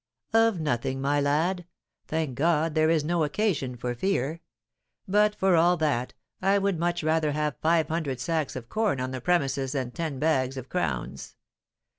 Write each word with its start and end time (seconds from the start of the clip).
"Of 0.33 0.59
nothing, 0.59 0.99
my 0.99 1.21
lad. 1.21 1.67
Thank 2.07 2.33
God, 2.33 2.73
there 2.73 2.89
is 2.89 3.03
no 3.03 3.23
occasion 3.23 3.77
for 3.77 3.93
fear. 3.93 4.41
But, 5.07 5.35
for 5.35 5.55
all 5.55 5.77
that, 5.77 6.15
I 6.41 6.57
would 6.57 6.79
much 6.79 7.03
rather 7.03 7.33
have 7.33 7.59
five 7.61 7.87
hundred 7.87 8.19
sacks 8.19 8.55
of 8.55 8.67
corn 8.67 8.99
on 8.99 9.11
the 9.11 9.21
premises 9.21 9.73
than 9.73 9.91
ten 9.91 10.17
bags 10.17 10.57
of 10.57 10.69
crowns. 10.69 11.35